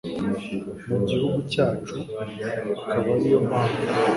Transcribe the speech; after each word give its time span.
mu 0.87 0.97
gihugu 1.07 1.37
cyacu, 1.51 1.97
akaba 2.73 3.09
ari 3.13 3.27
yo 3.33 3.39
mpamvu 3.47 3.81